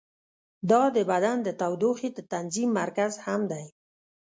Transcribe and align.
دا 0.69 0.83
د 0.95 0.97
بدن 1.11 1.37
د 1.43 1.49
تودوخې 1.61 2.09
د 2.13 2.19
تنظیم 2.33 2.69
مرکز 2.81 3.13
هم 3.25 3.41
دی. 3.51 3.65